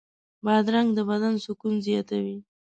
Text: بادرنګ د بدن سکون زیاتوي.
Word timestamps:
بادرنګ 0.45 0.89
د 0.97 0.99
بدن 1.09 1.33
سکون 1.45 1.73
زیاتوي. 1.85 2.37